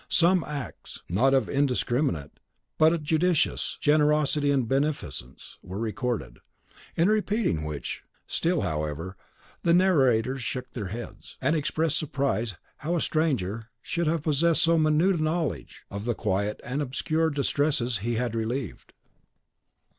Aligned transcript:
Some 0.09 0.43
acts, 0.47 1.03
not 1.07 1.31
of 1.35 1.47
indiscriminate, 1.47 2.39
but 2.79 3.03
judicious 3.03 3.77
generosity 3.79 4.49
and 4.49 4.67
beneficence, 4.67 5.59
were 5.61 5.77
recorded; 5.77 6.39
in 6.95 7.07
repeating 7.07 7.63
which, 7.63 8.03
still, 8.25 8.61
however, 8.61 9.15
the 9.61 9.75
narrators 9.75 10.41
shook 10.41 10.73
their 10.73 10.87
heads, 10.87 11.37
and 11.39 11.55
expressed 11.55 11.99
surprise 11.99 12.55
how 12.77 12.95
a 12.95 12.99
stranger 12.99 13.69
should 13.83 14.07
have 14.07 14.23
possessed 14.23 14.63
so 14.63 14.75
minute 14.79 15.19
a 15.19 15.23
knowledge 15.23 15.83
of 15.91 16.05
the 16.05 16.15
quiet 16.15 16.59
and 16.63 16.81
obscure 16.81 17.29
distresses 17.29 17.99
he 17.99 18.15
had 18.15 18.33
relieved. 18.33 18.93